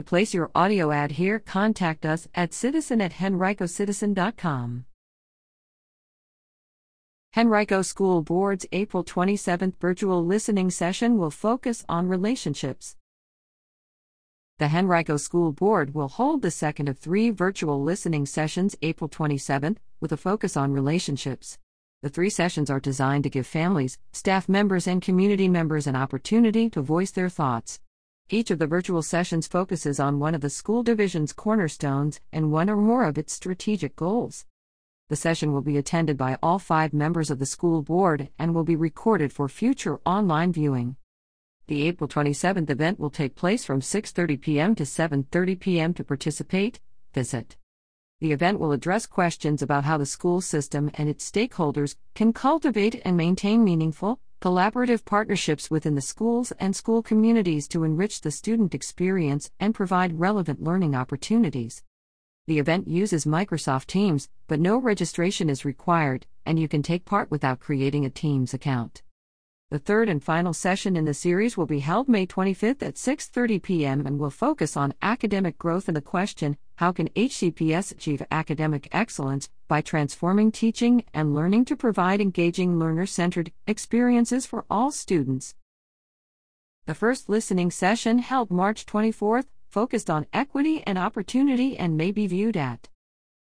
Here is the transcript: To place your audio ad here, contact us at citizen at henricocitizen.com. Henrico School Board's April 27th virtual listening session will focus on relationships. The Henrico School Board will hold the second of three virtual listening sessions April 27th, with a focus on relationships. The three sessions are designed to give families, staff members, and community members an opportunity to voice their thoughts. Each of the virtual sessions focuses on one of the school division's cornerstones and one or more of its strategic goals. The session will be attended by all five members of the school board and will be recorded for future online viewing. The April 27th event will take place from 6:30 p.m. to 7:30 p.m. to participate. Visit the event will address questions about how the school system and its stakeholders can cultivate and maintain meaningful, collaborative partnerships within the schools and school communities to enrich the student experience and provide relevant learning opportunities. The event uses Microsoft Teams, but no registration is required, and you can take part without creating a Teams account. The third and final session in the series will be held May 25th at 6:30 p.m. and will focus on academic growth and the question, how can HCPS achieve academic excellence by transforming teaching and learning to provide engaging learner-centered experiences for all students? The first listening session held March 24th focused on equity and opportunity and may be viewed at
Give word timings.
To 0.00 0.04
place 0.04 0.32
your 0.32 0.50
audio 0.54 0.92
ad 0.92 1.10
here, 1.12 1.38
contact 1.38 2.06
us 2.06 2.26
at 2.34 2.54
citizen 2.54 3.02
at 3.02 3.12
henricocitizen.com. 3.12 4.86
Henrico 7.36 7.82
School 7.82 8.22
Board's 8.22 8.64
April 8.72 9.04
27th 9.04 9.74
virtual 9.78 10.24
listening 10.24 10.70
session 10.70 11.18
will 11.18 11.30
focus 11.30 11.84
on 11.86 12.08
relationships. 12.08 12.96
The 14.58 14.74
Henrico 14.74 15.18
School 15.18 15.52
Board 15.52 15.92
will 15.92 16.08
hold 16.08 16.40
the 16.40 16.50
second 16.50 16.88
of 16.88 16.98
three 16.98 17.28
virtual 17.28 17.82
listening 17.82 18.24
sessions 18.24 18.74
April 18.80 19.10
27th, 19.10 19.76
with 20.00 20.12
a 20.12 20.16
focus 20.16 20.56
on 20.56 20.72
relationships. 20.72 21.58
The 22.02 22.08
three 22.08 22.30
sessions 22.30 22.70
are 22.70 22.80
designed 22.80 23.24
to 23.24 23.30
give 23.30 23.46
families, 23.46 23.98
staff 24.14 24.48
members, 24.48 24.86
and 24.86 25.02
community 25.02 25.46
members 25.46 25.86
an 25.86 25.94
opportunity 25.94 26.70
to 26.70 26.80
voice 26.80 27.10
their 27.10 27.28
thoughts. 27.28 27.80
Each 28.32 28.52
of 28.52 28.60
the 28.60 28.68
virtual 28.68 29.02
sessions 29.02 29.48
focuses 29.48 29.98
on 29.98 30.20
one 30.20 30.36
of 30.36 30.40
the 30.40 30.50
school 30.50 30.84
division's 30.84 31.32
cornerstones 31.32 32.20
and 32.32 32.52
one 32.52 32.70
or 32.70 32.76
more 32.76 33.02
of 33.02 33.18
its 33.18 33.32
strategic 33.32 33.96
goals. 33.96 34.46
The 35.08 35.16
session 35.16 35.52
will 35.52 35.62
be 35.62 35.76
attended 35.76 36.16
by 36.16 36.38
all 36.40 36.60
five 36.60 36.92
members 36.92 37.32
of 37.32 37.40
the 37.40 37.46
school 37.46 37.82
board 37.82 38.28
and 38.38 38.54
will 38.54 38.62
be 38.62 38.76
recorded 38.76 39.32
for 39.32 39.48
future 39.48 39.98
online 40.06 40.52
viewing. 40.52 40.94
The 41.66 41.82
April 41.88 42.06
27th 42.06 42.70
event 42.70 43.00
will 43.00 43.10
take 43.10 43.34
place 43.34 43.64
from 43.64 43.80
6:30 43.80 44.40
p.m. 44.40 44.74
to 44.76 44.84
7:30 44.84 45.58
p.m. 45.58 45.92
to 45.94 46.04
participate. 46.04 46.78
Visit 47.12 47.56
the 48.20 48.32
event 48.32 48.60
will 48.60 48.70
address 48.70 49.06
questions 49.06 49.62
about 49.62 49.84
how 49.84 49.96
the 49.96 50.04
school 50.04 50.42
system 50.42 50.90
and 50.94 51.08
its 51.08 51.28
stakeholders 51.28 51.96
can 52.14 52.34
cultivate 52.34 53.00
and 53.02 53.16
maintain 53.16 53.64
meaningful, 53.64 54.20
collaborative 54.40 55.04
partnerships 55.04 55.70
within 55.70 55.94
the 55.94 56.00
schools 56.00 56.50
and 56.52 56.74
school 56.74 57.02
communities 57.02 57.68
to 57.68 57.84
enrich 57.84 58.22
the 58.22 58.30
student 58.30 58.74
experience 58.74 59.50
and 59.60 59.74
provide 59.74 60.18
relevant 60.18 60.62
learning 60.62 60.94
opportunities. 60.94 61.82
The 62.46 62.58
event 62.58 62.88
uses 62.88 63.26
Microsoft 63.26 63.86
Teams, 63.86 64.30
but 64.48 64.58
no 64.58 64.78
registration 64.78 65.50
is 65.50 65.66
required, 65.66 66.26
and 66.46 66.58
you 66.58 66.68
can 66.68 66.82
take 66.82 67.04
part 67.04 67.30
without 67.30 67.60
creating 67.60 68.06
a 68.06 68.10
Teams 68.10 68.54
account. 68.54 69.02
The 69.70 69.78
third 69.78 70.08
and 70.08 70.20
final 70.20 70.52
session 70.52 70.96
in 70.96 71.04
the 71.04 71.14
series 71.14 71.56
will 71.56 71.64
be 71.64 71.78
held 71.78 72.08
May 72.08 72.26
25th 72.26 72.82
at 72.82 72.96
6:30 72.96 73.62
p.m. 73.62 74.04
and 74.04 74.18
will 74.18 74.28
focus 74.28 74.76
on 74.76 74.94
academic 75.00 75.58
growth 75.58 75.86
and 75.86 75.96
the 75.96 76.02
question, 76.02 76.56
how 76.78 76.90
can 76.90 77.08
HCPS 77.10 77.92
achieve 77.92 78.20
academic 78.32 78.88
excellence 78.90 79.48
by 79.68 79.80
transforming 79.80 80.50
teaching 80.50 81.04
and 81.14 81.36
learning 81.36 81.66
to 81.66 81.76
provide 81.76 82.20
engaging 82.20 82.80
learner-centered 82.80 83.52
experiences 83.68 84.44
for 84.44 84.64
all 84.68 84.90
students? 84.90 85.54
The 86.86 86.94
first 86.96 87.28
listening 87.28 87.70
session 87.70 88.18
held 88.18 88.50
March 88.50 88.86
24th 88.86 89.46
focused 89.68 90.10
on 90.10 90.26
equity 90.32 90.82
and 90.84 90.98
opportunity 90.98 91.78
and 91.78 91.96
may 91.96 92.10
be 92.10 92.26
viewed 92.26 92.56
at 92.56 92.88